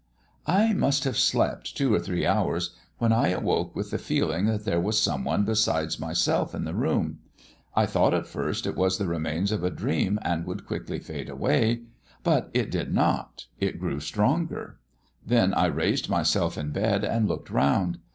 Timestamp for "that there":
4.47-4.79